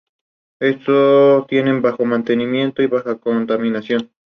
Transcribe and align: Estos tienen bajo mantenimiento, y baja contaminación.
Estos 0.59 1.45
tienen 1.45 1.83
bajo 1.83 2.05
mantenimiento, 2.05 2.81
y 2.81 2.87
baja 2.87 3.19
contaminación. 3.19 4.09